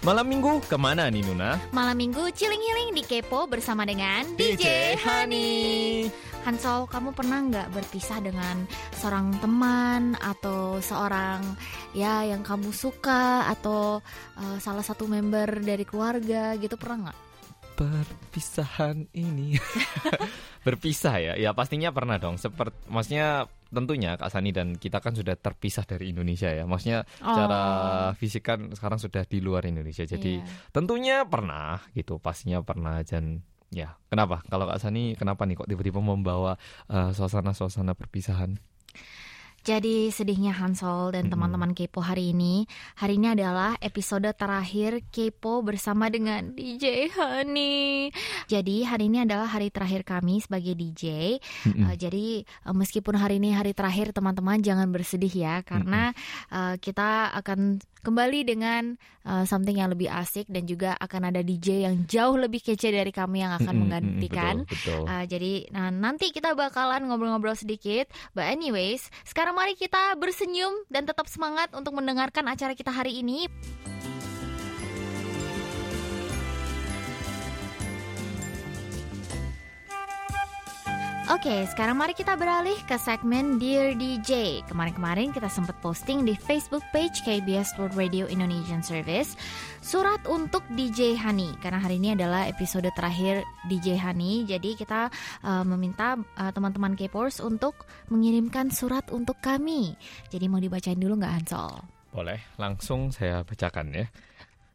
[0.00, 1.60] Malam minggu ke mana nih Nuna?
[1.76, 6.08] Malam minggu chilling healing di Kepo bersama dengan DJ, Honey.
[6.40, 8.64] Hansol, kamu pernah nggak berpisah dengan
[8.96, 11.44] seorang teman atau seorang
[11.92, 14.00] ya yang kamu suka atau
[14.40, 17.29] uh, salah satu member dari keluarga gitu pernah nggak?
[17.80, 19.56] Perpisahan ini
[20.68, 22.36] berpisah ya, ya pastinya pernah dong.
[22.36, 26.68] Seperti maksudnya tentunya Kak Sani dan kita kan sudah terpisah dari Indonesia ya.
[26.68, 27.32] Maksudnya oh.
[27.32, 27.62] cara
[28.20, 30.04] fisik kan sekarang sudah di luar Indonesia.
[30.04, 30.68] Jadi yeah.
[30.76, 33.40] tentunya pernah gitu, pastinya pernah dan
[33.72, 33.96] ya.
[34.12, 34.44] Kenapa?
[34.44, 36.60] Kalau Kak Sani kenapa nih kok tiba-tiba membawa
[36.92, 38.60] uh, suasana-suasana perpisahan?
[39.60, 42.64] Jadi sedihnya Hansol dan teman-teman Kepo hari ini.
[42.96, 48.08] Hari ini adalah episode terakhir Kepo bersama dengan DJ Honey.
[48.48, 51.36] Jadi hari ini adalah hari terakhir kami sebagai DJ.
[51.68, 56.16] Uh, jadi uh, meskipun hari ini hari terakhir teman-teman jangan bersedih ya karena
[56.48, 58.96] uh, kita akan kembali dengan
[59.28, 63.12] uh, something yang lebih asik dan juga akan ada DJ yang jauh lebih kece dari
[63.12, 64.64] kami yang akan menggantikan.
[64.64, 65.04] Betul, betul.
[65.04, 68.08] Uh, jadi nah, nanti kita bakalan ngobrol-ngobrol sedikit.
[68.32, 73.46] But anyways, sekarang mari kita bersenyum dan tetap semangat untuk mendengarkan acara kita hari ini.
[81.30, 84.66] Oke, sekarang mari kita beralih ke segmen Dear DJ.
[84.66, 89.38] Kemarin-kemarin kita sempat posting di Facebook page KBS World Radio Indonesian Service
[89.78, 94.42] surat untuk DJ Hani karena hari ini adalah episode terakhir DJ Hani.
[94.42, 95.06] Jadi kita
[95.46, 99.94] uh, meminta uh, teman-teman K-Pors untuk mengirimkan surat untuk kami.
[100.34, 101.78] Jadi mau dibacain dulu nggak Hansol?
[102.10, 104.10] Boleh, langsung saya bacakan ya.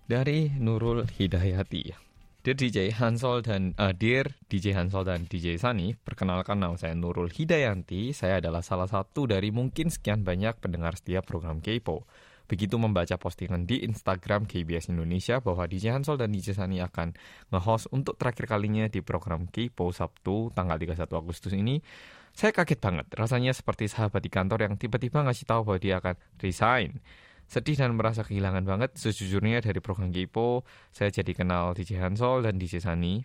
[0.07, 2.04] Dari Nurul Hidayati.
[2.45, 7.33] Dear DJ Hansol dan uh, Dear DJ Hansol dan DJ Sani, perkenalkan nama saya Nurul
[7.33, 8.13] Hidayanti.
[8.13, 12.05] Saya adalah salah satu dari mungkin sekian banyak pendengar setiap program Kepo.
[12.45, 17.17] Begitu membaca postingan di Instagram KBS Indonesia bahwa DJ Hansol dan DJ Sani akan
[17.49, 21.81] nge-host untuk terakhir kalinya di program Kepo Sabtu tanggal 31 Agustus ini,
[22.29, 23.09] saya kaget banget.
[23.17, 27.01] Rasanya seperti sahabat di kantor yang tiba-tiba ngasih tahu bahwa dia akan resign.
[27.45, 28.97] Sedih dan merasa kehilangan banget.
[28.97, 33.21] Sejujurnya dari program Gipo, saya jadi kenal DJ Hansol dan DJ Sani.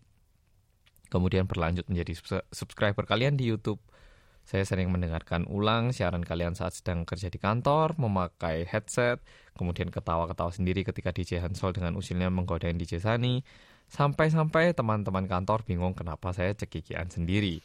[1.11, 2.15] Kemudian berlanjut menjadi
[2.55, 3.83] subscriber kalian di YouTube.
[4.47, 9.23] Saya sering mendengarkan ulang siaran kalian saat sedang kerja di kantor, memakai headset,
[9.55, 13.47] kemudian ketawa-ketawa sendiri ketika DJ Hansol dengan usilnya menggodain DJ Sani.
[13.91, 17.59] Sampai-sampai teman-teman kantor bingung kenapa saya cekikian sendiri.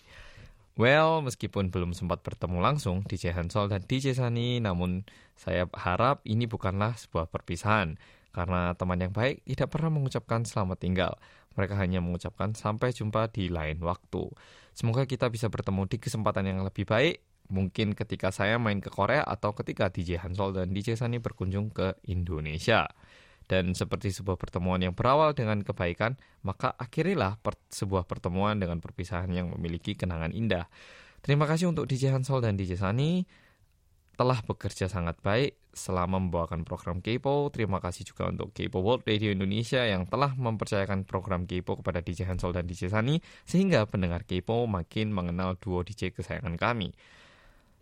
[0.76, 5.08] Well, meskipun belum sempat bertemu langsung DJ Hansol dan DJ Sani, namun
[5.40, 7.96] saya harap ini bukanlah sebuah perpisahan.
[8.36, 11.16] Karena teman yang baik tidak pernah mengucapkan selamat tinggal.
[11.56, 14.28] Mereka hanya mengucapkan sampai jumpa di lain waktu.
[14.76, 17.24] Semoga kita bisa bertemu di kesempatan yang lebih baik.
[17.48, 21.96] Mungkin ketika saya main ke Korea atau ketika DJ Hansol dan DJ Sani berkunjung ke
[22.04, 22.92] Indonesia.
[23.46, 29.30] Dan seperti sebuah pertemuan yang berawal dengan kebaikan, maka akhirilah per sebuah pertemuan dengan perpisahan
[29.30, 30.66] yang memiliki kenangan indah.
[31.22, 33.26] Terima kasih untuk DJ Hansol dan DJ Sani
[34.16, 37.52] telah bekerja sangat baik selama membawakan program Kepo.
[37.52, 42.32] Terima kasih juga untuk Kepo World Radio Indonesia yang telah mempercayakan program Kepo kepada DJ
[42.32, 46.96] Hansol dan DJ Sani sehingga pendengar Kepo makin mengenal duo DJ kesayangan kami.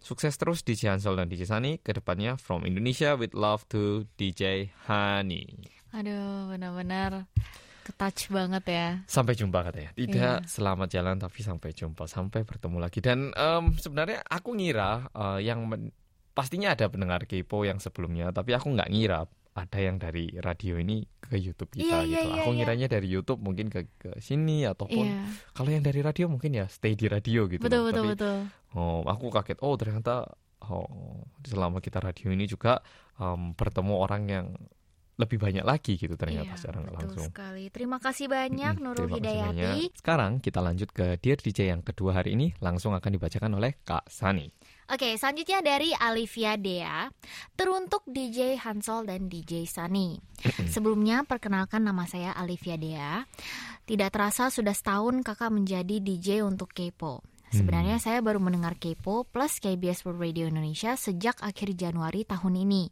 [0.03, 4.67] Sukses terus DJ Hansol dan DJ Sani ke depannya from Indonesia with love to DJ
[4.83, 5.47] Hani.
[5.95, 7.31] Aduh, benar-benar
[7.87, 8.87] ketouch banget ya.
[9.07, 9.95] Sampai jumpa katanya.
[9.95, 10.43] Tidak yeah.
[10.43, 12.99] selamat jalan tapi sampai jumpa, sampai bertemu lagi.
[12.99, 15.63] Dan um, sebenarnya aku ngira uh, yang
[16.35, 21.05] pastinya ada pendengar Kepo yang sebelumnya, tapi aku nggak ngira ada yang dari radio ini
[21.21, 22.27] ke YouTube kita yeah, gitu.
[22.27, 22.95] Yeah, aku yeah, ngiranya yeah.
[22.97, 25.29] dari YouTube mungkin ke ke sini ataupun yeah.
[25.53, 27.61] kalau yang dari radio mungkin ya stay di radio gitu.
[27.61, 28.37] Betul betul Tapi, betul.
[28.73, 29.61] Oh, aku kaget.
[29.61, 30.25] Oh, ternyata
[30.69, 32.79] oh selama kita radio ini juga
[33.19, 34.47] um, bertemu orang yang
[35.13, 37.29] lebih banyak lagi gitu ternyata iya, secara nggak langsung.
[37.29, 37.69] sekali.
[37.69, 39.93] Terima kasih banyak hmm, Nurul Hidayati.
[39.93, 44.09] Sekarang kita lanjut ke Dear DJ yang kedua hari ini langsung akan dibacakan oleh Kak
[44.09, 44.49] Sani.
[44.89, 47.07] Oke, selanjutnya dari Alivia Dea,
[47.53, 50.17] teruntuk DJ Hansol dan DJ Sani.
[50.73, 53.21] Sebelumnya perkenalkan nama saya Alivia Dea.
[53.85, 57.21] Tidak terasa sudah setahun kakak menjadi DJ untuk Kepo.
[57.53, 58.03] Sebenarnya hmm.
[58.03, 62.89] saya baru mendengar Kepo plus KBS World Radio Indonesia sejak akhir Januari tahun ini.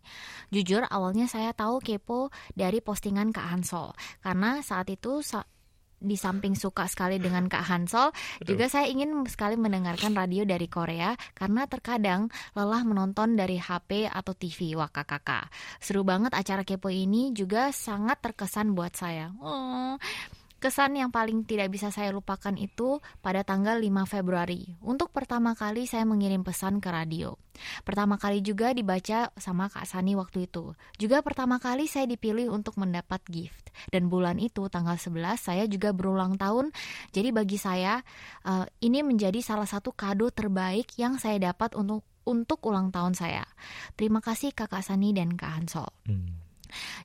[0.53, 5.41] Jujur awalnya saya tahu Kepo dari postingan Kak Hansol karena saat itu sa
[6.01, 8.09] di samping suka sekali dengan Kak Hansol,
[8.41, 14.33] juga saya ingin sekali mendengarkan radio dari Korea karena terkadang lelah menonton dari HP atau
[14.33, 15.53] TV wah kakak.
[15.77, 19.29] Seru banget acara Kepo ini juga sangat terkesan buat saya.
[19.37, 19.95] Oh,
[20.61, 24.77] Kesan yang paling tidak bisa saya lupakan itu pada tanggal 5 Februari.
[24.85, 27.33] Untuk pertama kali saya mengirim pesan ke radio.
[27.81, 30.77] Pertama kali juga dibaca sama Kak Sani waktu itu.
[31.01, 33.73] Juga pertama kali saya dipilih untuk mendapat gift.
[33.89, 36.69] Dan bulan itu tanggal 11 saya juga berulang tahun.
[37.09, 37.97] Jadi bagi saya
[38.45, 43.49] uh, ini menjadi salah satu kado terbaik yang saya dapat untuk untuk ulang tahun saya.
[43.97, 45.89] Terima kasih Kakak Sani dan Kak Hansol.
[46.05, 46.40] Hmm.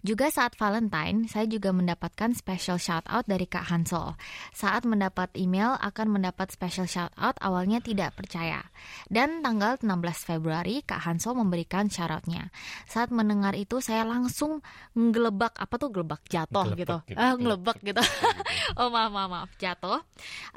[0.02, 4.14] Juga saat Valentine, saya juga mendapatkan special shout out dari Kak Hansol.
[4.56, 8.66] Saat mendapat email akan mendapat special shout out awalnya tidak percaya.
[9.06, 9.88] Dan tanggal 16
[10.26, 12.50] Februari, Kak Hansol memberikan shout outnya.
[12.86, 14.62] Saat mendengar itu, saya langsung
[14.96, 16.22] ngelebak, apa tuh gelebak?
[16.26, 17.02] Jatuh gitu.
[17.06, 17.18] gitu.
[17.18, 18.02] Ah, ngelebak gitu.
[18.80, 19.50] oh maaf, maaf, maaf.
[19.58, 20.00] Jatuh.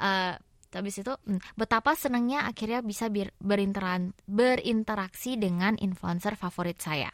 [0.00, 0.34] Uh,
[0.74, 7.10] habis itu hmm, betapa senangnya akhirnya bisa berinteran, berinteraksi dengan influencer favorit saya.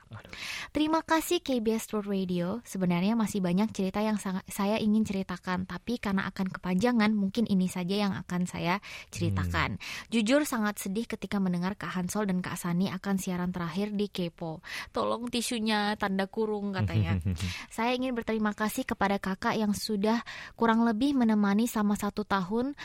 [0.72, 2.46] Terima kasih KBS World Radio.
[2.62, 7.96] Sebenarnya masih banyak cerita yang saya ingin ceritakan, tapi karena akan kepanjangan, mungkin ini saja
[7.96, 9.80] yang akan saya ceritakan.
[9.80, 9.82] Hmm.
[10.12, 14.60] Jujur sangat sedih ketika mendengar Kak Hansol dan Kak Sani akan siaran terakhir di Kepo.
[14.92, 17.16] Tolong tisunya tanda kurung katanya.
[17.76, 20.20] saya ingin berterima kasih kepada kakak yang sudah
[20.54, 22.76] kurang lebih menemani sama satu tahun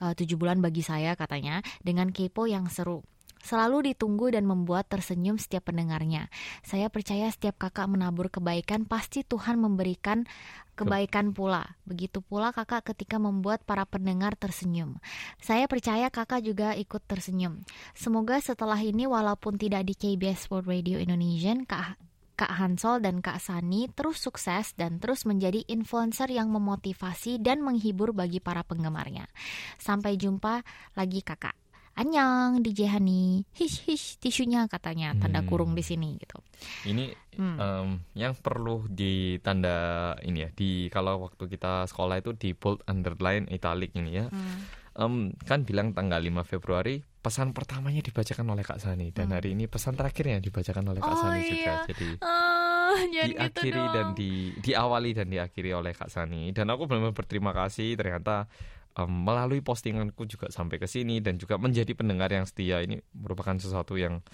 [0.00, 3.04] tujuh bulan bagi saya katanya dengan kepo yang seru.
[3.40, 6.28] Selalu ditunggu dan membuat tersenyum setiap pendengarnya.
[6.60, 10.28] Saya percaya setiap kakak menabur kebaikan pasti Tuhan memberikan
[10.76, 11.76] kebaikan pula.
[11.88, 15.00] Begitu pula kakak ketika membuat para pendengar tersenyum.
[15.40, 17.64] Saya percaya kakak juga ikut tersenyum.
[17.96, 22.09] Semoga setelah ini walaupun tidak di KBS World Radio Indonesian, kak
[22.40, 28.16] Kak Hansol dan Kak Sani terus sukses dan terus menjadi influencer yang memotivasi dan menghibur
[28.16, 29.28] bagi para penggemarnya.
[29.76, 30.64] Sampai jumpa
[30.96, 31.52] lagi kakak.
[32.00, 35.48] Anyang DJ Hani, hish hish tisunya katanya tanda hmm.
[35.52, 36.40] kurung di sini gitu.
[36.88, 37.56] Ini hmm.
[37.60, 43.52] um, yang perlu ditanda ini ya di kalau waktu kita sekolah itu di bold underline
[43.52, 44.32] italic ini ya.
[44.32, 49.36] Hmm um, kan bilang tanggal 5 Februari pesan pertamanya dibacakan oleh Kak Sani dan hmm.
[49.36, 51.50] hari ini pesan terakhirnya dibacakan oleh Kak oh, Sani iya.
[51.52, 51.74] juga.
[51.92, 57.14] Jadi oh, diakhiri gitu dan di diawali dan diakhiri oleh Kak Sani dan aku benar-benar
[57.14, 58.48] berterima kasih ternyata
[58.96, 63.54] um, melalui postinganku juga sampai ke sini dan juga menjadi pendengar yang setia ini merupakan
[63.60, 64.24] sesuatu yang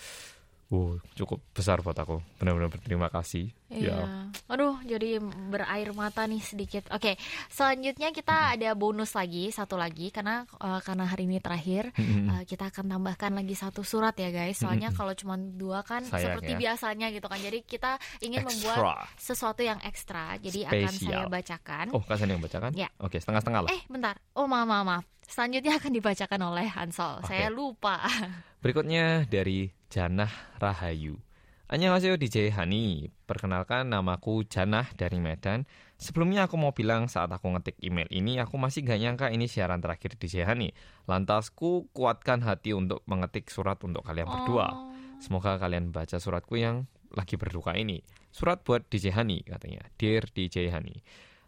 [0.66, 2.18] Wow, cukup besar buat aku.
[2.42, 3.54] Benar-benar berterima kasih.
[3.70, 4.02] Iya.
[4.02, 4.06] Ya.
[4.50, 6.90] Aduh, jadi berair mata nih sedikit.
[6.90, 7.14] Oke,
[7.46, 8.52] selanjutnya kita hmm.
[8.58, 12.26] ada bonus lagi, satu lagi karena uh, karena hari ini terakhir hmm.
[12.30, 14.58] uh, kita akan tambahkan lagi satu surat ya guys.
[14.58, 14.98] Soalnya hmm.
[14.98, 16.58] kalau cuma dua kan Sayang seperti ya.
[16.58, 17.38] biasanya gitu kan.
[17.38, 18.50] Jadi kita ingin extra.
[18.50, 18.86] membuat
[19.22, 20.34] sesuatu yang ekstra.
[20.42, 20.82] Jadi Spesial.
[20.82, 21.86] akan saya bacakan.
[21.94, 22.70] Oh, kasih yang bacakan?
[22.74, 22.90] Ya.
[22.98, 23.70] Oke, setengah-setengah lah.
[23.70, 24.19] Eh, bentar.
[24.34, 25.15] Oh, maaf, maaf, maaf.
[25.26, 27.20] Selanjutnya akan dibacakan oleh Hansol.
[27.23, 27.28] Okay.
[27.28, 27.99] Saya lupa.
[28.62, 30.31] Berikutnya dari Janah
[30.62, 31.19] Rahayu.
[31.67, 33.11] Annyeonghaseyo DJ Hani.
[33.26, 35.67] Perkenalkan namaku Janah dari Medan.
[35.99, 39.82] Sebelumnya aku mau bilang saat aku ngetik email ini aku masih gak nyangka ini siaran
[39.82, 40.70] terakhir DJ Hani.
[41.11, 44.67] Lantasku kuatkan hati untuk mengetik surat untuk kalian berdua.
[44.70, 44.94] Oh.
[45.19, 47.99] Semoga kalian baca suratku yang lagi berduka ini.
[48.31, 49.82] Surat buat DJ Hani katanya.
[49.99, 51.02] Dear DJ Hani.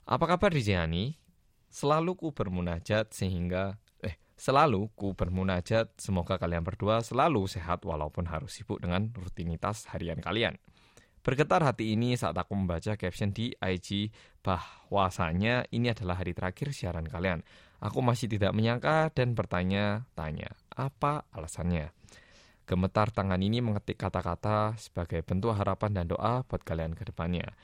[0.09, 1.15] Apa kabar DJ Hani?
[1.69, 8.57] Selalu ku bermunajat sehingga eh selalu ku bermunajat semoga kalian berdua selalu sehat walaupun harus
[8.57, 10.57] sibuk dengan rutinitas harian kalian.
[11.29, 14.09] Bergetar hati ini saat aku membaca caption di IG
[14.41, 17.45] bahwasanya ini adalah hari terakhir siaran kalian.
[17.85, 21.93] Aku masih tidak menyangka dan bertanya-tanya, apa alasannya?
[22.65, 27.57] Gemetar tangan ini mengetik kata-kata sebagai bentuk harapan dan doa buat kalian ke depannya.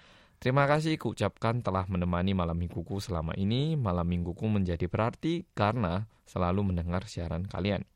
[0.45, 3.81] Terima kasih kuucapkan telah menemani malam mingguku selama ini.
[3.81, 7.89] Malam mingguku menjadi berarti karena selalu mendengar siaran kalian.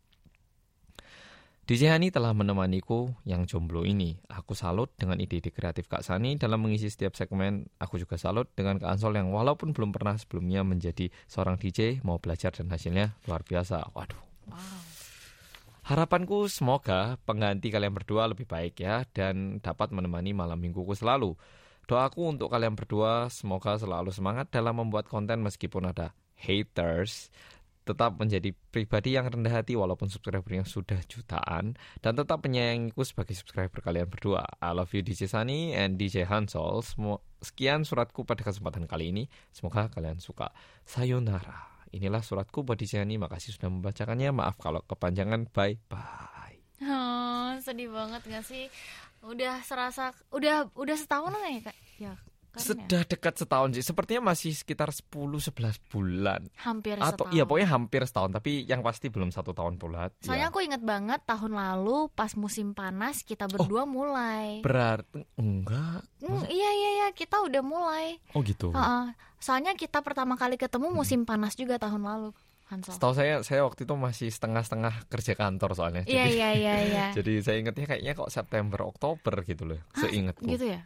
[1.68, 4.16] DJ Hani telah menemaniku yang jomblo ini.
[4.32, 7.68] Aku salut dengan ide-ide kreatif Kak Sani dalam mengisi setiap segmen.
[7.76, 12.16] Aku juga salut dengan Kak Ansol yang walaupun belum pernah sebelumnya menjadi seorang DJ, mau
[12.16, 13.92] belajar dan hasilnya luar biasa.
[13.92, 14.24] Waduh.
[14.48, 14.88] Wow.
[15.88, 21.36] Harapanku semoga pengganti kalian berdua lebih baik ya dan dapat menemani malam mingguku selalu.
[21.88, 27.32] Doaku untuk kalian berdua semoga selalu semangat dalam membuat konten meskipun ada haters.
[27.88, 33.80] Tetap menjadi pribadi yang rendah hati walaupun subscribernya sudah jutaan dan tetap menyayangiku sebagai subscriber
[33.80, 34.44] kalian berdua.
[34.60, 36.84] I love you DJ Sunny and DJ Hansol.
[37.40, 39.24] Sekian suratku pada kesempatan kali ini.
[39.48, 40.52] Semoga kalian suka.
[40.84, 41.88] Sayonara.
[41.96, 43.16] Inilah suratku buat DJ Sunny.
[43.16, 44.28] Makasih sudah membacakannya.
[44.36, 45.48] Maaf kalau kepanjangan.
[45.48, 46.60] Bye bye.
[46.84, 48.68] Oh, sedih banget gak sih?
[49.20, 51.76] Udah serasa udah udah setahun lah ya kak?
[51.98, 52.12] Ya
[52.48, 52.64] kan ya?
[52.64, 53.84] Sudah dekat setahun sih.
[53.84, 55.52] Sepertinya masih sekitar 10-11
[55.86, 56.48] bulan.
[56.58, 57.30] Hampir Atau setahun.
[57.30, 58.32] iya pokoknya hampir setahun.
[58.32, 60.08] Tapi yang pasti belum satu tahun pula.
[60.18, 60.50] Soalnya Ya.
[60.50, 63.52] aku inget banget tahun lalu pas musim panas kita Oh.
[63.52, 64.58] berdua mulai.
[64.58, 66.02] Berarti enggak.
[66.18, 68.16] Hmm, iya iya iya kita udah mulai.
[68.32, 68.72] Oh gitu.
[68.72, 69.12] Heeh.
[69.38, 72.34] Soalnya kita pertama kali ketemu musim panas juga tahun lalu,
[72.68, 72.92] Hansol.
[73.00, 76.02] Setahu saya saya waktu itu masih setengah-setengah kerja kantor soalnya.
[76.04, 77.04] Iya Jadi iya iya iya.
[77.18, 79.80] jadi saya ingetnya kayaknya kok September Oktober gitu loh.
[79.96, 80.44] Seingatku.
[80.44, 80.84] Gitu ya.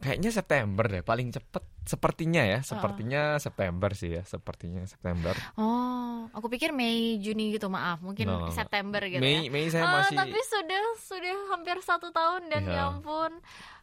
[0.00, 2.58] Kayaknya September deh paling cepet sepertinya ya.
[2.60, 4.22] Sepertinya September sih ya.
[4.22, 5.34] Sepertinya September.
[5.54, 8.52] Oh, aku pikir Mei Juni gitu maaf, mungkin nggak.
[8.52, 9.50] September gitu Mei ya.
[9.50, 12.74] Mei saya Ah, masih tapi sudah sudah hampir satu tahun dan Iya.
[12.74, 13.32] ya ampun.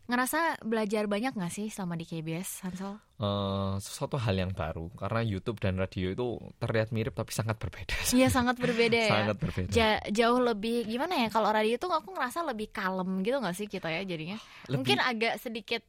[0.08, 2.96] Ngerasa belajar banyak nggak sih sama di KBS, Hansol?
[3.18, 7.92] eh, sesuatu hal yang baru karena YouTube dan radio itu terlihat mirip tapi sangat berbeda.
[8.13, 9.12] Iya sangat berbeda ya.
[9.12, 9.70] sangat berbeda.
[9.70, 13.66] Ja- jauh lebih gimana ya kalau radio tuh aku ngerasa lebih kalem gitu nggak sih
[13.66, 15.84] kita ya jadinya Lebih- mungkin agak sedikit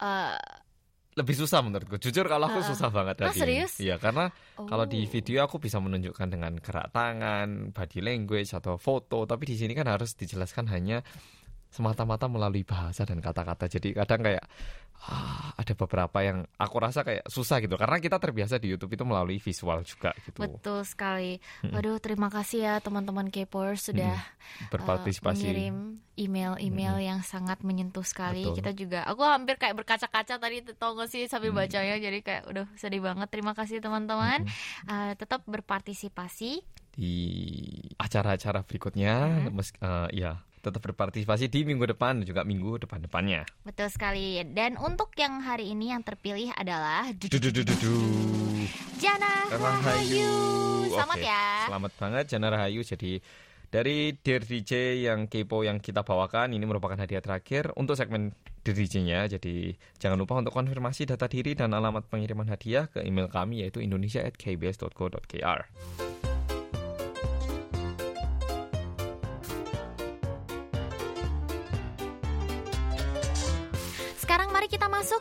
[0.00, 0.40] eh,
[1.18, 1.98] lebih susah menurutku.
[1.98, 2.70] Jujur kalau aku Ah, ah.
[2.70, 3.40] susah banget Ah, radio.
[3.42, 3.72] serius?
[3.82, 5.10] Iya, karena kalau di oh.
[5.10, 9.90] video aku bisa menunjukkan dengan gerak tangan, body language atau foto, tapi di sini kan
[9.90, 11.02] harus dijelaskan hanya
[11.70, 13.66] semata-mata melalui bahasa dan kata-kata.
[13.66, 14.42] Jadi kadang kayak
[15.00, 19.02] ah, ada beberapa yang aku rasa kayak susah gitu karena kita terbiasa di YouTube itu
[19.02, 20.36] melalui visual juga gitu.
[20.36, 25.40] betul sekali waduh terima kasih ya teman-teman K-popers sudah eh, Berpartisipasi.
[25.40, 25.76] mengirim
[26.14, 28.56] email-email yang sangat menyentuh sekali Betul.
[28.60, 31.64] kita juga aku hampir kayak berkaca-kaca tadi tau gak sih sambil Hmm.
[31.64, 34.44] bacanya jadi kayak udah sedih banget terima kasih teman-teman
[34.82, 36.60] Eh, tetap berpartisipasi
[36.90, 37.14] di
[37.96, 39.14] acara-acara berikutnya,
[39.48, 39.54] Hmm.
[39.54, 43.48] mes- eh, ya tetap berpartisipasi di minggu depan dan juga minggu depan-depannya.
[43.64, 47.08] betul sekali dan untuk yang hari ini yang terpilih adalah.
[49.00, 50.32] Jana Rahayu.
[50.92, 52.84] Selamat ya Selamat banget Jana Rahayu.
[52.84, 53.24] Jadi
[53.70, 58.76] dari Dear DJ yang kepo yang kita bawakan ini merupakan hadiah terakhir untuk segmen Dear
[58.76, 59.30] DJ-nya.
[59.30, 63.80] Jadi jangan lupa untuk konfirmasi data diri dan alamat pengiriman hadiah ke email kami yaitu
[63.80, 65.60] indonesia@kbs.co.kr.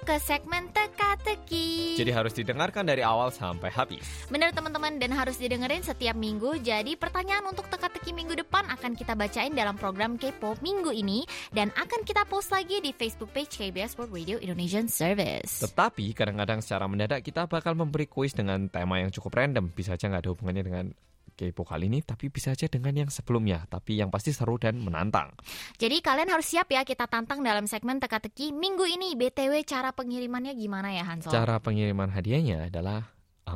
[0.09, 4.01] ke segmen teka-teki Jadi harus didengarkan dari awal sampai habis.
[4.25, 9.13] Bener teman-teman dan harus didengerin setiap minggu Jadi pertanyaan untuk teka-teki minggu depan akan kita
[9.13, 14.01] bacain dalam program K-pop minggu ini Dan akan kita post lagi di Facebook page KBS
[14.01, 19.13] World Radio Indonesian Service Tetapi kadang-kadang secara mendadak kita bakal memberi kuis dengan tema yang
[19.13, 19.69] cukup random.
[19.77, 20.85] Bisa aja nggak ada hubungannya dengan
[21.39, 23.63] kepo kali ini, tapi bisa aja dengan yang sebelumnya.
[23.71, 25.31] Tapi yang pasti seru dan menantang.
[25.79, 30.51] Jadi kalian harus siap ya kita tantang dalam segmen teka-teki minggu ini BTW cara pengirimannya
[30.59, 31.31] gimana ya Hansol?
[31.31, 33.07] Cara pengiriman hadiahnya adalah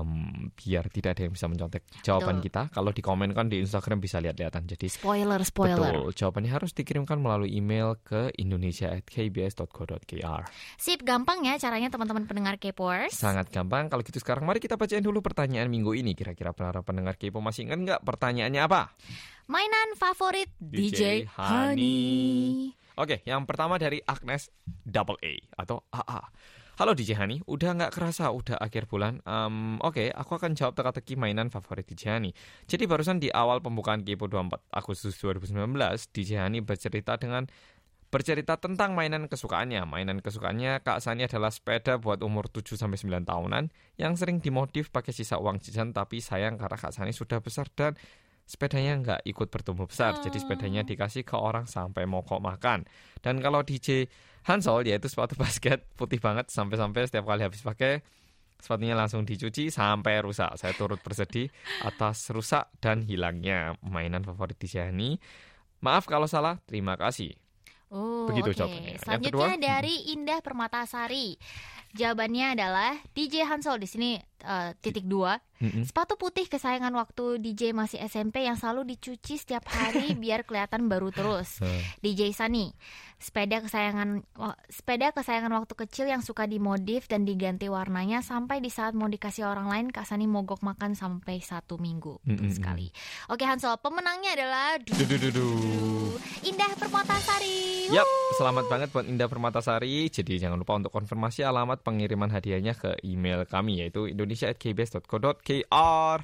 [0.02, 2.50] em, biar tidak ada yang bisa mencontek jawaban Betul.
[2.50, 2.74] kita.
[2.74, 4.66] Kalau di komen kan di Instagram bisa lihat-lihatan.
[4.66, 10.42] Jadi Spoiler, spoiler betul, jawabannya harus dikirimkan melalui email ke indonesia@kbs.co.kr.
[10.82, 13.86] Sip, gampang ya caranya teman-teman pendengar K-popers Sangat gampang.
[13.88, 16.18] Kalau gitu sekarang mari kita bacain dulu pertanyaan minggu ini.
[16.18, 18.96] Kira-kira para pendengar Kepo masih ingat nggak pertanyaannya apa?
[19.46, 22.72] Mainan favorit DJ, DJ Honey.
[22.96, 26.22] Oke, yang pertama dari Agnes Double A atau AA.
[26.74, 29.22] Halo DJ Hani, udah nggak kerasa udah akhir bulan.
[29.30, 32.34] Em, Oke, aku akan jawab teka-teki mainan favorit DJ Hani.
[32.66, 35.54] Jadi barusan di awal pembukaan Kepo 24 Agustus 2019,
[36.10, 37.46] DJ Hani bercerita dengan
[38.10, 39.86] bercerita tentang mainan kesukaannya.
[39.86, 43.70] Mainan kesukaannya Kak Sani adalah sepeda buat umur 7 sampai 9 tahunan
[44.02, 47.94] yang sering dimodif pakai sisa uang jajan tapi sayang karena Kak Sani sudah besar dan
[48.44, 50.20] sepedanya nggak ikut bertumbuh besar.
[50.20, 52.86] Jadi sepedanya dikasih ke orang sampai mogok makan.
[53.24, 54.08] Dan kalau DJ
[54.48, 58.04] Hansol yaitu sepatu basket putih banget sampai-sampai setiap kali habis pakai
[58.64, 60.56] sepatunya langsung dicuci sampai rusak.
[60.56, 61.52] Saya turut bersedih
[61.84, 65.20] atas rusak dan hilangnya mainan favorit Hani.
[65.84, 67.43] Maaf kalau salah, terima kasih.
[67.94, 68.58] Oh, Begitu oke.
[68.58, 68.92] jawabannya.
[68.92, 69.62] Yang Selanjutnya kedua?
[69.62, 71.38] dari Indah Permatasari.
[71.94, 75.38] Jawabannya adalah DJ Hansol di sini eh, titik dua.
[75.62, 75.86] Mm-mm.
[75.86, 81.14] Sepatu putih kesayangan waktu DJ masih SMP yang selalu dicuci setiap hari biar kelihatan baru
[81.14, 81.62] terus.
[81.62, 82.74] Eh, DJ Sani,
[83.16, 84.26] sepeda kesayangan
[84.68, 89.46] sepeda kesayangan waktu kecil yang suka dimodif dan diganti warnanya sampai di saat mau dikasih
[89.46, 92.58] orang lain Kak Sani mogok makan sampai satu minggu Betul Mm-mm.
[92.58, 92.90] sekali.
[93.30, 95.46] Oke Hansol, pemenangnya adalah Du-du-du-du.
[96.44, 97.88] Indah Permatasari.
[97.88, 98.04] Yap,
[98.36, 100.12] selamat banget buat Indah Permatasari.
[100.12, 106.20] Jadi jangan lupa untuk konfirmasi alamat pengiriman hadiahnya ke email kami yaitu indonesia@kbs.co.kr.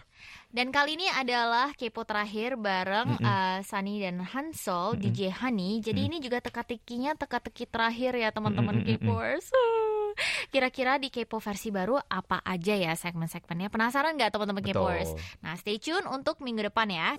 [0.51, 3.23] Dan kali ini adalah kepo terakhir bareng Mm-mm.
[3.23, 5.07] uh, Sani dan Hansol Mm-mm.
[5.07, 5.79] DJ Hani.
[5.79, 9.07] Jadi ini juga teka-tekinya teka-teki terakhir ya teman-teman Mm-mm, mm-mm.
[9.07, 9.55] Kepors.
[10.51, 13.71] Kira-kira di Kepo versi baru apa aja ya segmen-segmennya?
[13.71, 14.67] Penasaran nggak teman-teman?
[14.67, 15.15] Betul.
[15.39, 17.15] Nah, stay tune untuk minggu depan ya.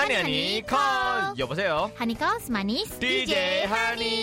[0.00, 1.32] Hani Hani Call.
[1.34, 1.88] 여보세요.
[1.94, 4.18] Hanikals manis DJ Hani.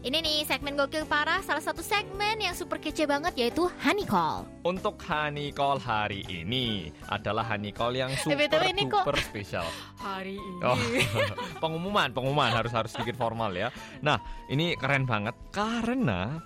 [0.00, 4.48] Ini nih segmen gokil parah Salah satu segmen yang super kece banget Yaitu Honey Call
[4.62, 9.66] Untuk Hani Call hari ini adalah Hani Call yang super BTW ini kok- duper spesial.
[9.96, 10.78] Hari ini Oh,
[11.58, 13.68] pengumuman, pengumuman harus harus sedikit formal ya.
[14.00, 16.40] Nah, ini keren banget karena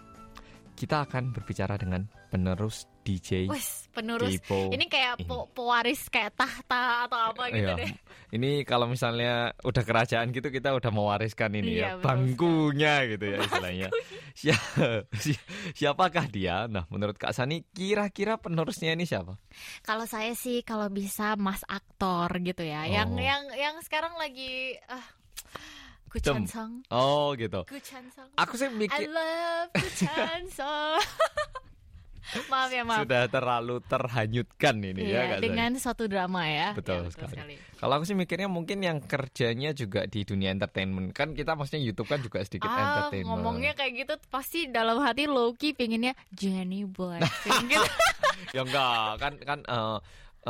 [0.75, 4.74] kita akan berbicara dengan penerus DJ Wes, penerus Kipo.
[4.74, 7.78] Ini kayak po- pewaris kayak tahta atau apa gitu Iya.
[7.78, 7.94] deh
[8.32, 13.26] Ini kalau misalnya udah kerajaan gitu kita udah mewariskan ini Iya, ya betul bangkunya gitu
[13.28, 13.88] ya istilahnya.
[14.36, 14.66] Sia-
[15.16, 15.40] si-
[15.72, 16.66] siapakah dia?
[16.66, 19.38] Nah, menurut Kak Sani kira-kira penerusnya ini siapa?
[19.80, 23.22] Kalau saya sih kalau bisa mas aktor gitu ya Yang Oh.
[23.22, 24.76] yang yang sekarang lagi.
[26.16, 27.64] Chansung Oh, gitu.
[27.64, 31.04] Gu Chansung Aku sih I mikir love Gu Chansung
[32.52, 35.44] Maaf ya maaf sudah terlalu terhanyutkan ini Iya, ya Kak Sani.
[35.44, 36.74] dengan suatu drama ya.
[36.74, 37.56] Betul Ya, sekali.
[37.76, 41.12] Kalau aku sih mikirnya mungkin yang kerjanya juga di dunia entertainment.
[41.12, 43.30] Kan kita maksudnya YouTube kan juga sedikit Ah, entertainment.
[43.32, 47.86] ngomongnya kayak gitu pasti dalam hati Loki pengennya Jenny Blackpink gitu.
[48.56, 49.98] ya enggak, kan kan eh,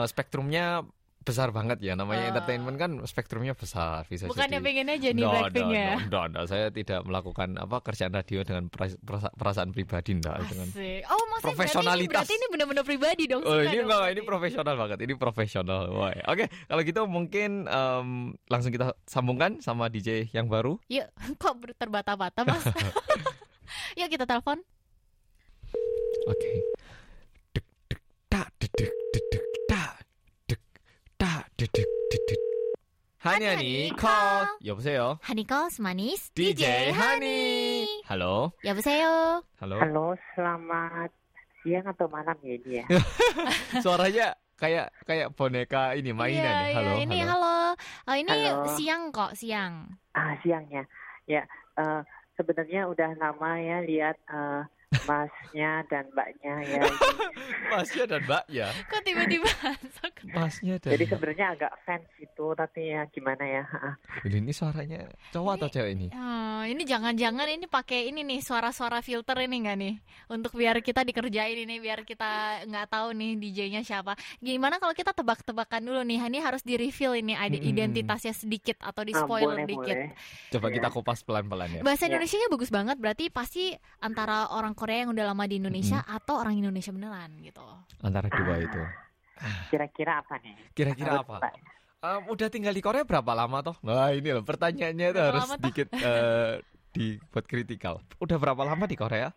[0.03, 0.83] spektrumnya
[1.25, 1.93] besar banget ya.
[1.93, 2.31] Namanya Ah.
[2.31, 4.63] entertainment kan spektrumnya besar bisa Bukannya jadi.
[4.63, 5.81] pengennya Jenny Nggak, Blackpink nggak, ya.
[5.81, 6.45] nggak, nggak, nggak.
[6.45, 10.67] saya tidak melakukan apa kerjaan radio dengan peras- perasa- perasaan pribadi enggak dengan.
[10.69, 12.13] Oh, maksudnya berarti ini, Profesionalitas.
[12.13, 13.41] berarti ini benar-benar pribadi dong.
[13.41, 14.97] Oh ini dong enggak, ini profesional banget.
[15.01, 15.81] Ini profesional.
[16.23, 18.07] Oke, kalau gitu mungkin em,
[18.45, 20.77] langsung kita sambungkan sama DJ yang baru.
[20.85, 21.09] Yuk,
[21.41, 22.61] kok ber- terbata-bata, Mas?
[23.97, 24.61] Yuk kita telepon.
[26.25, 26.51] Oke.
[27.51, 29.93] Dek dek tak dek dek dek dek tak
[30.47, 30.61] dek
[31.64, 32.40] tak dek dek dek dek.
[33.24, 34.44] Hani Hani call.
[34.60, 35.16] 여보세요.
[35.24, 37.84] Hanikals manis DJ Hani.
[38.04, 38.52] Halo.
[38.64, 39.40] 여보세요.
[39.56, 39.76] Halo.
[39.80, 41.08] Halo, selamat
[41.64, 42.84] siang atau malam ya ini ya?
[43.80, 46.76] Suaranya kayak kayak boneka ini mainan Iya, ya.
[46.76, 46.90] Halo.
[46.92, 47.32] iya, ini halo.
[47.32, 47.56] halo.
[48.04, 48.68] Oh, ini Halo.
[48.76, 49.96] siang kok, siang.
[50.12, 50.84] Ah, siangnya.
[51.24, 51.44] Ya,
[51.80, 52.00] eh,
[52.36, 54.60] sebenarnya udah lama ya lihat eh,
[55.03, 56.81] masnya dan mbaknya ya.
[57.65, 58.69] Masnya dan Mbak ya.
[58.85, 59.49] Kok tiba-tiba?
[60.31, 63.63] Masnya dan Jadi sebenarnya agak fans itu, tapi ya gimana ya?
[63.67, 63.93] ah.
[64.21, 66.07] Ini, ini suaranya cowok atau cewek ini?
[66.13, 69.93] Oh, ini jangan-jangan ini pakai ini nih suara-suara filter ini enggak nih
[70.29, 72.31] untuk biar kita dikerjain ini biar kita
[72.63, 74.13] nggak tahu nih DJ-nya siapa.
[74.37, 76.21] Gimana kalau kita tebak-tebakan dulu nih?
[76.21, 77.65] Ini harus di reveal ini ada Hmm.
[77.65, 79.97] identitasnya sedikit atau di Ah, spoiler boleh, dikit.
[79.97, 80.09] boleh.
[80.49, 80.75] Coba Iya.
[80.75, 81.81] kita kupas pelan-pelan ya.
[81.81, 82.13] Bahasa Ya.
[82.13, 86.61] Indonesianya bagus banget berarti pasti antara orang Korea yang udah lama di Indonesia atau orang
[86.61, 87.65] Indonesia beneran gitu.
[88.05, 88.81] Antara dua itu.
[89.73, 90.53] Kira-kira apa nih?
[90.77, 91.57] Kira-kira apa?
[92.05, 93.73] Em, udah tinggal di Korea berapa lama toh?
[93.81, 95.57] Nah ini loh pertanyaannya itu harus toh?
[95.57, 96.61] sedikit eh,
[96.93, 97.97] dibuat kritikal.
[98.21, 99.33] Udah berapa lama di Korea?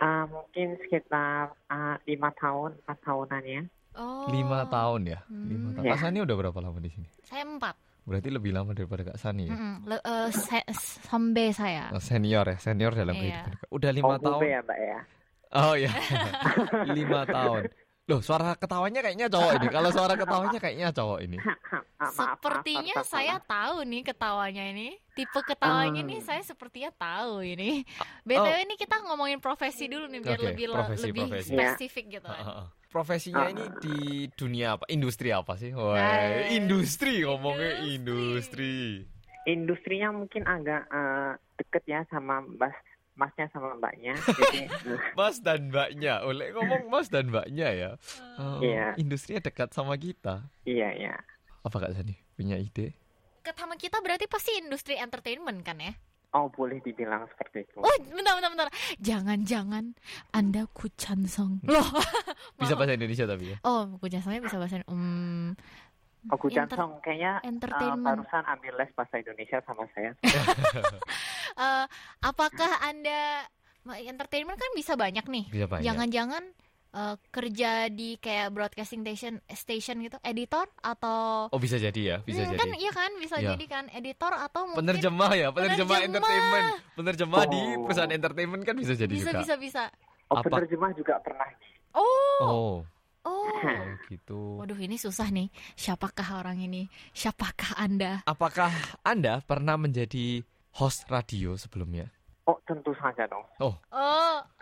[0.00, 3.62] Ah, mungkin sekitar ah, lima tahun, empat tahunan ya.
[4.00, 4.32] Oh.
[4.32, 5.20] Lima tahun ya.
[5.28, 5.44] Hmm.
[5.44, 5.92] Lima tahun.
[5.92, 6.00] Ya.
[6.00, 7.08] Sani udah berapa lama di sini?
[7.20, 7.76] Saya empat.
[8.06, 9.52] Berarti lebih lama daripada Kak Sani ya.
[9.52, 9.74] Mm-mm.
[9.84, 10.70] Le- eh, se-
[11.02, 11.90] sambe saya.
[11.90, 13.42] Oh, Senior ya, senior dalam Iya.
[13.42, 13.66] kehidupan.
[13.68, 14.40] Udah lima oh, tahun.
[14.46, 14.98] Ya, Mbak ya.
[15.48, 15.90] Oh ya,
[16.98, 17.62] lima tahun.
[18.06, 19.66] Loh, suara ketawanya kayaknya cowok ini.
[19.66, 21.38] Kalau suara ketawanya kayaknya cowok ini.
[21.96, 25.00] Ah, maaf, Sepertinya saya tahu nih ketawanya ini.
[25.16, 26.12] Tipe ketawanya Hmm.
[26.12, 27.88] nih saya sepertinya tahu ini.
[28.20, 31.56] BTW ini kita ngomongin profesi dulu nih biar Oke, lebih profesi, lebih profesi.
[31.56, 32.28] spesifik gitu.
[32.86, 33.50] Profesinya Ah.
[33.50, 33.96] ini di
[34.30, 34.84] dunia apa?
[34.86, 35.70] Industri apa sih?
[35.70, 39.04] Wah, Nah, industri ngomongnya industri.
[39.04, 39.44] industri.
[39.46, 42.74] Industrinya mungkin agak eh, deket ya sama mas,
[43.14, 44.14] masnya sama mbaknya.
[44.16, 44.58] Jadi,
[44.90, 46.20] eh, Mas dan mbaknya.
[46.20, 47.90] Oleh ngomong mas dan mbaknya ya.
[48.36, 48.94] Oh, Iya.
[48.96, 50.46] Industrinya dekat sama kita.
[50.62, 51.14] iya, iya.
[51.60, 52.14] Apa Kak Sani?
[52.32, 52.94] Punya ide?
[53.40, 55.94] Ketama kita berarti pasti industri entertainment kan ya?
[56.34, 57.78] Oh, boleh dibilang seperti itu.
[57.80, 58.68] Oh, bentar bentar bentar.
[58.98, 59.94] Jangan-jangan
[60.34, 61.64] Anda kucansong.
[61.64, 61.86] Loh.
[62.60, 63.56] Bisa bahasa Indonesia tapi ya.
[63.62, 65.54] Oh, kucansongnya bisa bahasa um,
[66.26, 66.74] Oh, Gu Enter-
[67.06, 68.02] kayaknya eh, entertainment.
[68.02, 70.10] barusan ambil les bahasa Indonesia sama saya.
[71.56, 71.86] Eh,
[72.20, 73.48] apakah Anda
[74.04, 75.44] entertainment kan bisa banyak nih.
[75.48, 75.88] Bisa banyak.
[75.88, 76.44] Jangan-jangan
[76.96, 82.40] eh, kerja di kayak broadcasting station station gitu, editor atau Oh bisa jadi ya, bisa
[82.40, 82.58] Hmm, jadi.
[82.58, 83.52] kan iya kan bisa Iya.
[83.52, 86.08] jadi kan editor atau mungkin Penerjemah ya, penerjemah, Penerjemah.
[86.08, 86.66] entertainment.
[86.94, 87.82] Penerjemah di Oh.
[87.84, 89.40] perusahaan entertainment kan bisa jadi bisa juga.
[89.40, 89.82] bisa bisa.
[90.26, 90.48] Oh, Apa?
[90.50, 91.46] penerjemah juga pernah.
[91.92, 92.74] Oh, Oh,
[93.22, 93.44] oh.
[93.46, 94.58] oh gitu.
[94.58, 95.46] Waduh ini susah nih.
[95.74, 96.88] Siapakah orang ini?
[97.12, 98.24] Siapakah Anda?
[98.24, 100.40] Apakah Anda pernah menjadi
[100.74, 102.08] host radio sebelumnya?
[102.46, 103.42] Oh, tentu saja dong.
[103.58, 103.74] Oh.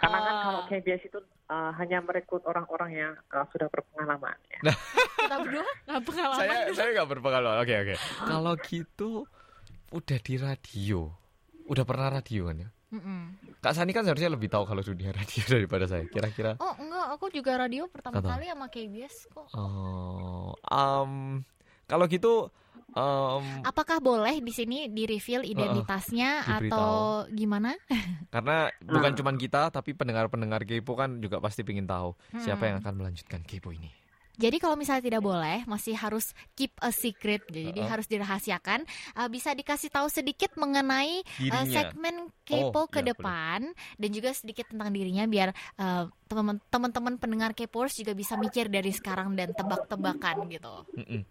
[0.00, 1.20] Karena kan eh, kalau KBS itu
[1.52, 4.32] eh, hanya merekrut orang-orang yang eh, sudah berpengalaman.
[4.48, 4.72] Ya.
[5.20, 6.38] kita berdua nggak pengalaman.
[6.40, 7.56] saya saya nggak berpengalaman.
[7.60, 7.94] Oke oke.
[8.24, 9.10] Kalau gitu
[9.92, 11.00] udah di radio,
[11.68, 12.68] udah pernah radio kan ya?
[12.94, 13.22] Mm-mm.
[13.58, 16.08] Kak Sani kan seharusnya lebih tahu kalau dunia radio daripada saya.
[16.08, 16.56] Kira-kira.
[16.62, 18.32] Oh enggak, aku juga radio pertama tahu.
[18.32, 19.46] kali sama KBS kok.
[19.52, 21.42] Oh, um,
[21.84, 22.48] kalau gitu
[22.94, 26.70] Em, Apakah boleh di sini di reveal identitasnya diberitahu.
[26.70, 26.90] atau
[27.28, 27.74] gimana?
[28.34, 29.18] karena bukan Nah.
[29.18, 32.68] cuma kita tapi pendengar-pendengar kepo kan juga pasti pengen tahu siapa Hmm.
[32.68, 33.90] yang akan melanjutkan kepo ini.
[34.34, 37.86] Jadi kalau misalnya tidak boleh, masih harus keep a secret, jadi Uh-uh.
[37.88, 38.82] harus dirahasiakan.
[39.14, 43.62] Uh, bisa dikasih tahu sedikit mengenai uh, segmen kepo Oh, ke ya, depan
[43.94, 48.90] dan juga sedikit tentang dirinya biar uh, teman- teman-teman pendengar Kepors juga bisa mikir dari
[48.90, 50.82] sekarang dan tebak-tebakan gitu.
[50.92, 51.22] Mm-mm.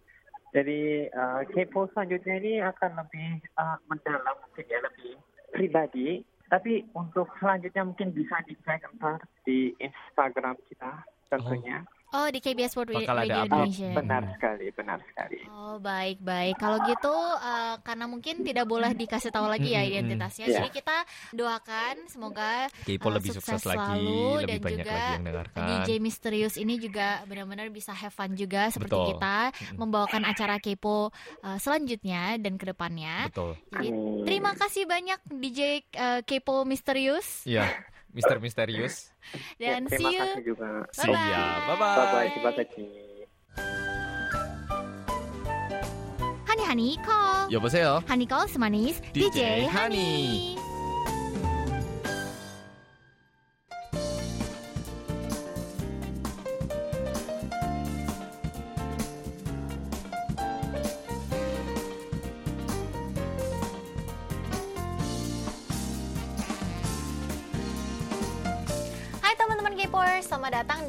[0.53, 5.17] Jadi uh, kepo selanjutnya ini akan lebih uh, mendalam mungkin ya lebih
[5.49, 6.21] pribadi.
[6.47, 11.01] Tapi untuk selanjutnya mungkin bisa dicek ntar di Instagram kita
[11.33, 11.81] tentunya.
[11.81, 12.02] Oh
[12.33, 13.53] di KBS World Bakal ada Radio update.
[13.53, 13.89] Oh, Indonesia.
[13.93, 15.37] benar sekali, benar sekali.
[15.49, 16.55] Oh baik baik.
[16.61, 20.45] Kalau gitu uh, karena mungkin tidak boleh dikasih tahu lagi ya identitasnya.
[20.49, 20.55] Iya.
[20.61, 20.97] Jadi kita
[21.33, 25.25] doakan semoga Kepo uh, lebih sukses, sukses lagi, selalu lebih dan banyak juga lagi yang
[25.25, 25.65] dengarkan.
[25.65, 29.09] DJ Misterius ini juga benar-benar bisa have fun juga seperti Betul.
[29.17, 29.37] kita
[29.77, 31.09] membawakan acara kepo
[31.41, 33.29] uh, selanjutnya dan ke depannya.
[33.29, 33.57] Betul.
[33.73, 33.89] Jadi
[34.25, 35.59] terima kasih banyak DJ
[35.97, 37.65] uh, Kepo Misterius Iya,
[38.12, 39.12] Mister Misterius.
[39.60, 40.22] dan Ya, terima see you.
[40.24, 40.68] kasih juga.
[40.88, 41.04] Bye-bye.
[41.04, 41.58] Siap.
[41.68, 41.96] Bye-bye.
[41.96, 42.88] Bye bye, terima kasih.
[46.48, 47.48] Hani Hani call.
[47.52, 48.00] 여보세요.
[48.08, 49.38] Hani call semanis DJ DJ,
[49.68, 50.56] Hani.
[50.56, 50.61] Hani.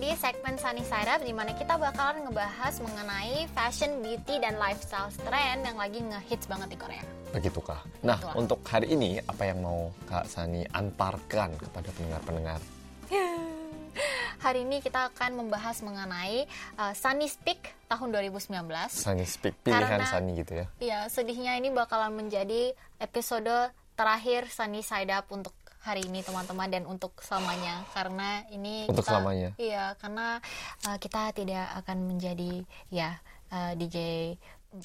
[0.04, 5.08] Di segmen Sunny Side Up di mana kita bakalan ngebahas mengenai fashion, beauty, dan lifestyle
[5.24, 7.00] trend yang lagi ngehits banget di Korea.
[7.32, 7.80] Begitukah?
[8.04, 8.44] Nah, Betul.
[8.44, 12.60] untuk hari ini apa yang mau Kak Sani antarkan kepada pendengar-pendengar?
[14.44, 16.44] Hari ini kita akan membahas mengenai
[16.76, 18.60] uh, Sunny Speak tahun 2019.
[18.92, 20.66] Sani speak pilihan Karena- Sani gitu ya.
[20.84, 26.88] Iya, sedihnya ini bakalan menjadi episode terakhir Sunny Side Up untuk hari ini teman-teman dan
[26.88, 29.52] untuk selamanya karena ini Untuk kita- selamanya?
[29.60, 30.40] Iya, karena
[30.82, 33.20] uh, kita tidak akan menjadi ya
[33.52, 33.96] uh, DJ
[34.32, 34.38] Lagi-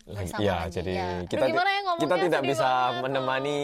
[0.05, 0.71] bersama Iya, lagi.
[0.75, 1.09] jadi ya.
[1.25, 3.59] kita Aduh, gimana ya kita tidak bisa banget, menemani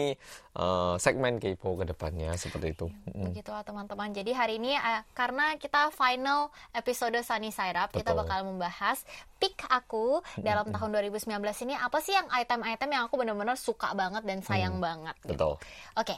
[0.52, 2.86] eh, segmen K-pop ke depannya seperti itu.
[3.30, 4.10] Begitu lah teman-teman.
[4.12, 9.02] Jadi hari ini uh, karena kita final episode Sunny Side Up, kita bakal membahas
[9.36, 11.28] pick aku dalam tahun 2019
[11.68, 15.16] ini apa sih yang item-item yang aku benar-benar suka banget dan sayang banget.
[15.24, 15.32] gitu.
[15.36, 15.52] Betul.
[15.96, 16.16] Oke,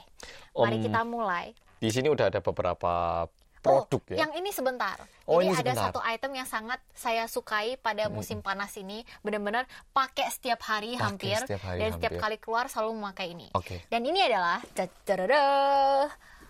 [0.54, 1.46] mari Om, kita mulai.
[1.78, 3.26] Di sini udah ada beberapa
[3.58, 4.24] produk oh, ya.
[4.24, 4.96] yang ini sebentar.
[5.26, 5.84] Oh, Jadi ini ada sebentar.
[5.90, 11.04] satu item yang sangat saya sukai pada musim panas ini, benar-benar pakai setiap hari Pakai
[11.04, 12.24] hampir setiap hari dan setiap hampir.
[12.24, 13.48] kali keluar selalu memakai ini.
[13.52, 13.82] Oke.
[13.90, 14.62] Dan ini adalah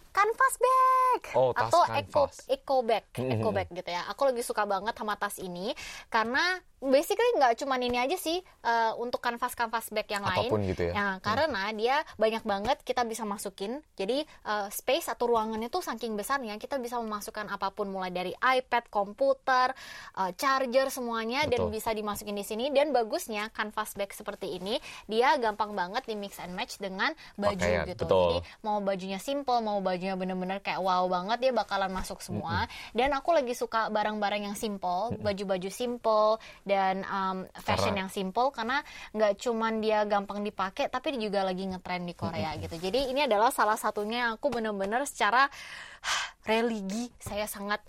[0.09, 2.37] canvas bag Oh, tas atau eco canvas.
[2.49, 4.03] eco bag, eco bag gitu ya.
[4.11, 5.75] Aku lagi suka banget sama tas ini
[6.09, 10.47] karena basically nggak cuma ini aja sih eh, untuk canvas canvas bag yang lain.
[10.47, 10.93] Apa pun gitu ya.
[10.95, 13.83] Nah, karena dia banyak banget kita bisa masukin.
[13.99, 18.33] Jadi eh, space atau ruangannya tuh saking besarnya kita bisa memasukkan apa pun mulai dari
[18.39, 19.75] iPad, komputer,
[20.19, 21.75] eh, charger semuanya dan Betul.
[21.75, 22.71] bisa dimasukin di sini.
[22.71, 24.79] Dan bagusnya canvas bag seperti ini
[25.11, 28.07] dia gampang banget di mix and match dengan baju Pakaian, gitu.
[28.07, 28.19] betul.
[28.19, 32.71] Jadi mau bajunya simple, mau bajunya bener-bener kayak wow banget dia bakalan masuk semua.
[32.95, 36.39] Dan aku lagi suka barang-barang yang simple, baju-baju simple
[36.69, 38.85] dan um, fashion Karena- yang simple karena
[39.17, 42.77] nggak cuman dia gampang dipakai tapi dia juga lagi ngetren di Korea gitu.
[42.77, 45.49] Jadi ini adalah salah satunya yang aku bener-bener secara
[46.45, 47.81] religi saya sangat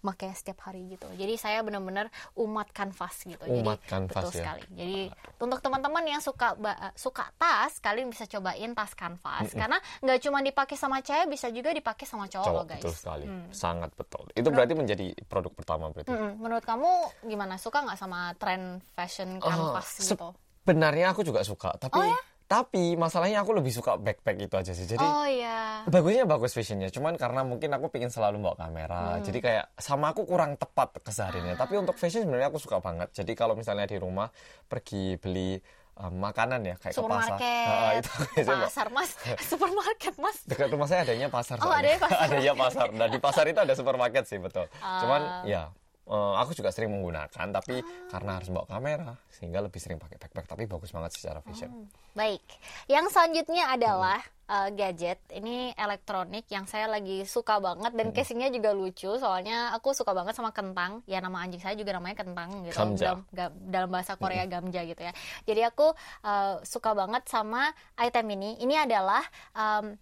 [0.00, 1.04] pakai setiap hari gitu.
[1.12, 3.40] Jadi saya benar-benar umat kanvas gitu.
[3.46, 4.36] Umat Jadi kanvas betul ya.
[4.40, 4.62] sekali.
[4.72, 5.00] Jadi
[5.38, 6.56] untuk teman-teman yang suka
[6.94, 11.70] suka tas, kalian bisa cobain tas kanvas karena nggak cuma dipakai sama cewek, bisa juga
[11.70, 12.82] dipakai sama cowok, Cowok guys.
[12.82, 13.24] betul sekali.
[13.28, 13.48] Hmm.
[13.50, 14.24] Sangat betul.
[14.32, 16.08] Itu berarti menjadi produk pertama berarti.
[16.08, 16.32] Mm-mm.
[16.40, 16.90] Menurut kamu
[17.24, 17.54] gimana?
[17.56, 20.32] Suka nggak sama tren fashion Oh, kanvas gitu?
[20.60, 22.20] Sebenarnya aku juga suka, tapi Oh, ya?
[22.50, 24.82] Tapi masalahnya aku lebih suka backpack itu aja sih.
[24.84, 25.86] Jadi oh iya.
[25.86, 29.22] bagusnya bagus fashionnya, cuman karena mungkin aku pengen selalu bawa kamera, Hmm.
[29.22, 31.54] jadi kayak sama aku kurang tepat kesehariannya.
[31.54, 31.80] Tapi Ah.
[31.80, 33.14] untuk fashion sebenarnya aku suka banget.
[33.14, 34.34] Jadi kalau misalnya di rumah
[34.66, 35.62] pergi beli
[35.94, 38.10] um, makanan ya kayak ke pasar, Supermarket, Ah, itu
[38.66, 39.10] pasar mas,
[39.50, 40.36] supermarket mas.
[40.42, 41.56] dekat rumah saya adanya pasar.
[41.56, 41.78] Oh, soalnya.
[41.78, 42.24] adanya pasar.
[42.26, 42.86] adanya pasar.
[42.90, 44.66] Nah di pasar itu ada supermarket sih betul.
[44.80, 44.98] Ah.
[44.98, 45.70] Cuman ya
[46.10, 47.78] eh, aku juga sering menggunakan, tapi
[48.10, 50.50] karena harus bawa kamera sehingga lebih sering pakai backpack.
[50.50, 51.86] Tapi bagus banget secara fashion.
[52.10, 52.42] Baik,
[52.90, 54.18] yang selanjutnya adalah
[54.50, 55.22] uh, gadget.
[55.30, 59.14] Ini elektronik yang saya lagi suka banget dan casingnya juga lucu.
[59.14, 61.06] Soalnya aku suka banget sama kentang.
[61.06, 62.74] Ya nama anjing saya juga namanya kentang gitu.
[62.74, 63.04] Gamja.
[63.06, 65.14] Dalam, ga- dalam bahasa Korea gamja gitu ya.
[65.46, 65.94] Jadi aku
[66.26, 68.58] uh, suka banget sama item ini.
[68.58, 69.22] Ini adalah
[69.54, 69.94] um,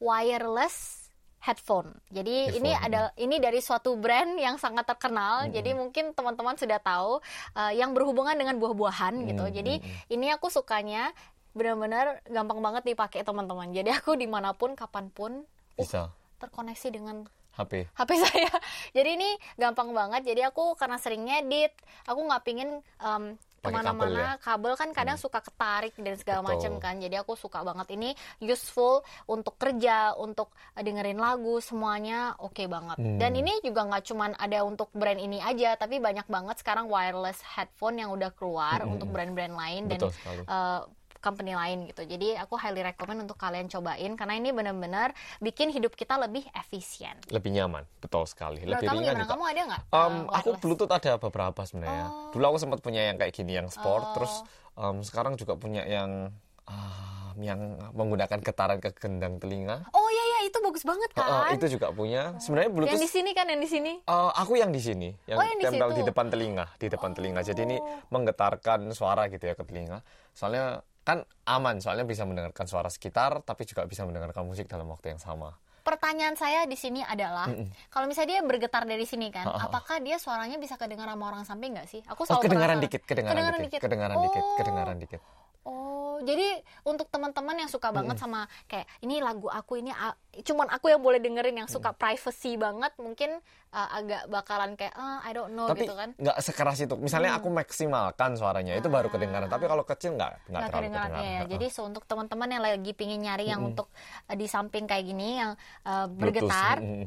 [0.00, 1.01] wireless
[1.42, 1.90] headphone.
[2.14, 2.94] Jadi ini Headphone.
[2.94, 5.50] ada ini dari suatu brand yang sangat terkenal.
[5.50, 7.18] Jadi mungkin teman-teman sudah tahu
[7.58, 9.44] uh, yang berhubungan dengan buah-buahan gitu.
[9.50, 9.82] Hmm, Jadi
[10.14, 11.10] ini aku sukanya
[11.52, 13.74] benar-benar gampang banget dipakai teman-teman.
[13.74, 15.42] Jadi aku di mana pun kapan pun
[15.74, 16.14] Bisa.
[16.38, 17.26] terkoneksi dengan
[17.58, 17.90] HP.
[17.90, 18.52] HP saya.
[18.94, 20.22] Jadi ini gampang banget.
[20.22, 21.74] Jadi aku karena sering ngedit,
[22.06, 26.98] aku nggak pingin um, ke mana-mana kabel, kan kadang suka ketarik dan segala macam kan.
[26.98, 28.10] Jadi aku suka banget ini
[28.42, 32.98] useful untuk kerja, untuk dengerin lagu, semuanya oke banget.
[32.98, 33.22] Hmm.
[33.22, 37.38] Dan ini juga nggak cuman ada untuk brand ini aja, tapi banyak banget sekarang wireless
[37.46, 38.98] headphone yang udah keluar Hmm.
[38.98, 40.42] untuk brand-brand lain Betul dan sekali.
[40.50, 40.80] uh,
[41.22, 42.02] company lain gitu.
[42.02, 47.14] Jadi aku highly recommend untuk kalian cobain karena ini benar-benar bikin hidup kita lebih efisien.
[47.30, 48.58] Lebih nyaman, betul sekali.
[48.60, 49.22] Menurut Lebih kamu ringan gimana?
[49.22, 49.32] juga.
[49.32, 49.82] Kamu ada nggak?
[49.88, 50.48] Um, uh, aku?
[50.58, 52.06] Bluetooth ada beberapa sebenarnya.
[52.10, 52.34] Oh.
[52.34, 54.12] Dulu aku sempat punya yang kayak gini yang sport, Oh.
[54.18, 54.32] terus
[54.74, 56.34] um, sekarang juga punya yang
[56.66, 59.88] ah, yang menggunakan getaran ke gendang telinga.
[59.94, 61.56] Oh iya iya itu bagus banget Uh, uh, kan?
[61.56, 62.36] itu juga punya.
[62.36, 63.92] Sebenarnya Bluetooth yang di sini kan yang di sini.
[64.04, 65.98] Uh, aku yang di sini, yang Oh, yang di tempel situ.
[65.98, 67.40] di depan telinga, di depan telinga.
[67.40, 67.76] Jadi ini
[68.12, 70.04] menggetarkan suara gitu ya ke telinga.
[70.32, 75.14] Soalnya kan aman, soalnya bisa mendengarkan suara sekitar, tapi juga bisa mendengarkan musik dalam waktu
[75.14, 75.54] yang sama.
[75.82, 77.50] Pertanyaan saya di sini adalah,
[77.90, 79.66] kalau misalnya dia bergetar dari sini kan, ha.
[79.66, 82.06] apakah dia suaranya bisa kedengaran sama orang samping nggak sih?
[82.06, 82.84] Aku Oh, selalu kedengaran penasaran.
[82.86, 84.54] dikit, kedengaran, dikit, kedengaran dikit, Oh.
[84.62, 85.20] kedengaran dikit.
[85.62, 89.94] Oh, jadi untuk teman-teman yang suka banget sama kayak ini lagu aku ini
[90.42, 93.38] cuman aku yang boleh dengerin yang suka privacy banget, mungkin
[93.70, 96.18] uh, agak bakalan kayak ah I don't know Tapi gitu kan.
[96.18, 96.98] nggak sekeras itu.
[96.98, 99.46] Misalnya aku maksimalkan suaranya, itu baru kedengaran.
[99.46, 101.30] Tapi kalau kecil nggak, nggak terlalu kedengaran kedengaran.
[101.30, 101.42] ya.
[101.54, 103.86] Jadi so, untuk teman-teman yang lagi pingin nyari yang untuk
[104.26, 105.54] uh, di samping kayak gini yang
[105.86, 107.06] uh, bergetar, mm,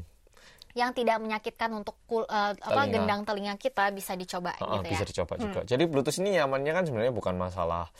[0.80, 2.94] yang tidak menyakitkan untuk kul- uh, apa Telinga.
[3.04, 5.08] gendang telinga kita bisa dicoba ha, gitu bisa ya.
[5.12, 5.60] dicoba juga.
[5.68, 7.92] Jadi Bluetooth ini nyamannya kan sebenarnya bukan masalah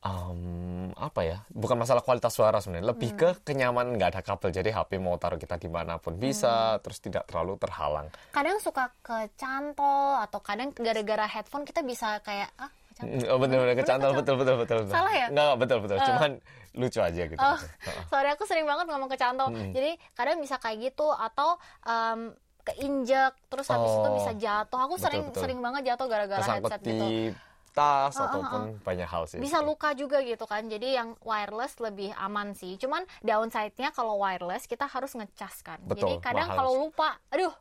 [0.00, 4.48] um, apa ya, bukan masalah kualitas suara sebenarnya, lebih ke kenyamanan nggak ada kabel.
[4.50, 8.08] Jadi HP mau taruh kita di mana pun bisa, terus tidak terlalu terhalang.
[8.32, 13.16] Kadang suka kecantol atau kadang gara-gara headphone kita bisa kayak ah kecantol.
[13.20, 14.76] Mm, Oh benar-benar kecantol, betul betul betul.
[14.84, 14.94] betul.
[14.94, 15.26] Salah ya?
[15.28, 15.96] Nggak, betul betul.
[16.00, 16.30] Cuman
[16.70, 17.40] lucu aja gitu.
[17.40, 17.58] Oh,
[18.12, 19.48] sorry aku sering banget ngomong kecantol.
[19.52, 24.78] Jadi kadang bisa kayak gitu atau em, keinjek terus habis itu Oh, bisa jatuh.
[24.84, 25.40] Aku betul, sering betul.
[25.44, 27.06] sering banget jatuh gara-gara headset di gitu.
[27.70, 29.38] Tas ah, ataupun banyak hal sih.
[29.38, 30.66] Bisa luka juga gitu kan.
[30.66, 32.76] Jadi yang wireless lebih aman sih.
[32.76, 35.78] Cuman downside-nya kalau wireless kita harus ngecas kan.
[35.86, 37.54] Jadi Betul, kadang mahal kalau lupa, aduh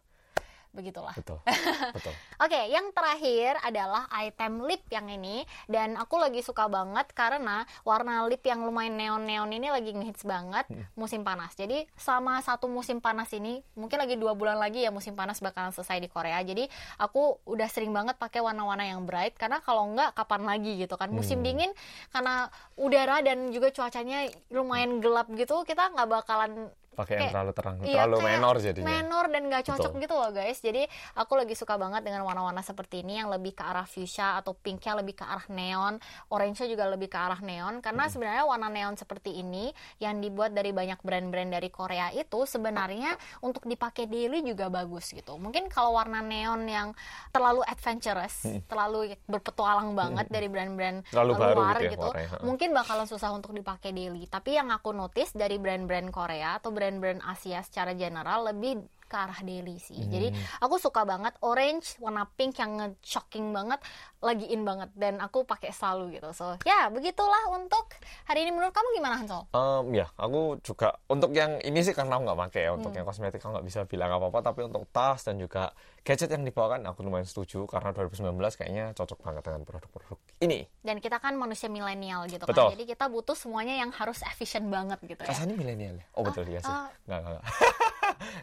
[0.70, 1.14] begitulah.
[1.18, 1.42] Betul,
[1.98, 2.14] betul.
[2.38, 8.26] Oke, yang terakhir adalah item lip yang ini dan aku lagi suka banget karena warna
[8.30, 10.86] lip yang lumayan neon-neon ini lagi ngehits banget Hmm.
[10.94, 11.58] musim panas.
[11.58, 15.74] Jadi sama satu musim panas ini mungkin lagi dua bulan lagi ya musim panas bakalan
[15.74, 16.38] selesai di Korea.
[16.46, 16.70] Jadi
[17.02, 21.10] aku udah sering banget pakai warna-warna yang bright karena kalau enggak kapan lagi gitu kan.
[21.10, 21.48] Musim Hmm.
[21.50, 21.72] dingin
[22.14, 27.76] karena udara dan juga cuacanya lumayan gelap gitu kita nggak bakalan Pakai yang terlalu terang,
[27.80, 28.88] Iya, terlalu menor jadinya.
[28.92, 30.04] menor dan gak cocok Betul.
[30.04, 30.84] gitu loh guys jadi
[31.16, 35.00] aku lagi suka banget dengan warna-warna seperti ini yang lebih ke arah fuchsia atau pinknya
[35.00, 35.96] lebih ke arah neon
[36.28, 39.72] orange juga lebih ke arah neon karena sebenarnya warna neon seperti ini
[40.04, 45.40] yang dibuat dari banyak brand-brand dari Korea itu sebenarnya untuk dipakai daily juga bagus gitu
[45.40, 46.92] mungkin kalau warna neon yang
[47.32, 52.38] terlalu adventurous terlalu berpetualang banget dari brand-brand Terlalu baru luar gitu ya gitu ha.
[52.44, 54.26] mungkin bakalan susah untuk dipakai daily.
[54.28, 59.41] Tapi yang aku notice dari brand-brand Korea atau brand-brand Asia secara general lebih ke arah
[59.41, 59.98] daily sih.
[60.00, 60.39] Jadi Hmm.
[60.62, 63.82] aku suka banget orange warna pink yang nge-shocking banget,
[64.19, 66.30] lagi in banget dan aku pakai selalu gitu.
[66.32, 67.89] So, ya begitulah untuk
[68.24, 69.50] hari ini menurut kamu gimana Hansol?
[69.50, 72.69] Em, ya, aku juga untuk yang ini sih karena aku nggak pakai ya.
[72.69, 72.78] Hmm.
[72.78, 74.45] Untuk yang kosmetik aku nggak bisa bilang apa-apa.
[74.45, 79.19] Tapi untuk tas dan juga gadget yang dibawakan aku lumayan setuju karena 2019 kayaknya cocok
[79.19, 80.69] banget dengan produk-produk ini.
[80.80, 82.69] Dan kita kan manusia milenial gitu Betul.
[82.69, 82.76] kan.
[82.78, 85.30] Jadi kita butuh semuanya yang harus efisien banget gitu ya.
[85.32, 86.06] Rasanya milenial ya?
[86.13, 86.69] Oh betul ya sih.
[86.69, 86.91] ah.
[87.08, 87.45] Nggak, nggak, nggak.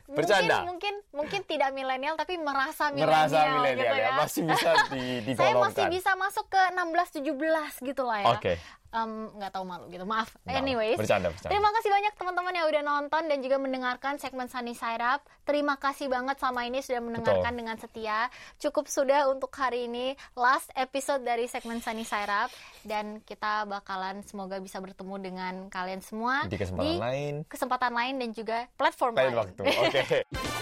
[0.08, 0.64] Bercanda.
[0.64, 4.06] Mungkin mungkin mungkin tidak milenial tapi merasa Merasa milenial milenial gitu ya.
[4.08, 4.10] ya.
[4.16, 5.64] Masih bisa di, Saya digolongkan.
[5.68, 8.26] masih bisa masuk ke 16 17 gitu lah ya.
[8.32, 8.52] Oke.
[8.56, 8.60] Em,
[9.36, 10.02] nggak tahu malu gitu.
[10.02, 10.32] Maaf.
[10.44, 10.96] Anyways.
[10.96, 11.52] bercanda, bercanda.
[11.52, 15.20] Terima kasih banyak teman-teman yang udah nonton dan juga mendengarkan segmen Sunny Side Up.
[15.42, 17.58] Terima kasih banget sama ini sudah mendengarkan Betul.
[17.58, 18.18] dengan setia.
[18.56, 22.50] Cukup sudah untuk hari ini last episode dari segmen Sunny Side Up
[22.82, 27.34] dan kita bakalan semoga bisa bertemu dengan kalian semua Di kesempatan lain.
[27.44, 29.38] kesempatan lain dan juga platform Lain lain.
[29.38, 29.62] waktu.
[29.62, 30.02] Oke.
[30.26, 30.54] Cukup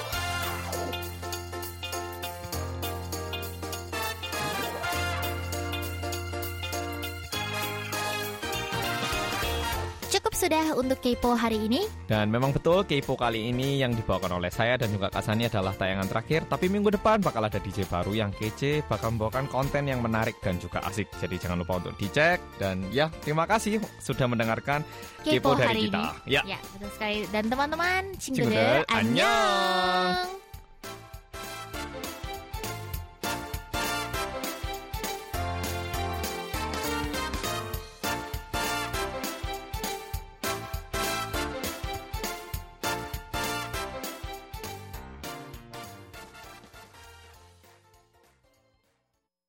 [10.45, 11.89] sudah untuk Kepo hari ini.
[12.05, 16.05] Dan memang betul Kepo kali ini yang dibawakan oleh saya dan juga kasannya adalah tayangan
[16.05, 16.45] terakhir.
[16.45, 20.61] Tapi minggu depan bakal ada DJ baru yang kece, bakal membawakan konten yang menarik dan
[20.61, 21.09] juga asik.
[21.17, 22.45] Jadi jangan lupa untuk dicek.
[22.61, 24.85] Dan ya, terima kasih sudah mendengarkan
[25.25, 26.05] Kepo, Kepo dari hari kita.
[26.29, 26.35] Ini.
[26.37, 26.43] Ya.
[26.45, 27.17] ya, betul sekali.
[27.33, 28.93] Dan teman-teman, cinggude, annyeong!
[28.93, 30.44] annyeong.